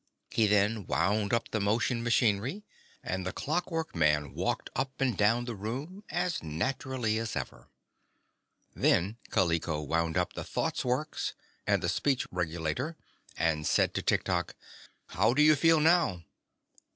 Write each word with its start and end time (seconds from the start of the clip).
He 0.31 0.47
then 0.47 0.87
wound 0.87 1.31
up 1.31 1.51
the 1.51 1.59
motion 1.59 2.01
machinery, 2.01 2.63
and 3.03 3.23
the 3.23 3.31
Clockwork 3.31 3.95
Man 3.95 4.33
walked 4.33 4.71
up 4.75 4.99
and 4.99 5.15
down 5.15 5.45
the 5.45 5.53
room 5.53 6.03
as 6.09 6.41
naturally 6.41 7.19
as 7.19 7.35
ever. 7.35 7.69
Then 8.75 9.19
Kaliko 9.29 9.79
wound 9.83 10.17
up 10.17 10.33
the 10.33 10.43
thought 10.43 10.83
works 10.83 11.35
and 11.67 11.83
the 11.83 11.87
speech 11.87 12.25
regulator 12.31 12.97
and 13.37 13.67
said 13.67 13.93
to 13.93 14.01
Tiktok: 14.01 14.55
"How 15.09 15.35
do 15.35 15.43
you 15.43 15.55
feel 15.55 15.79
now?" 15.79 16.23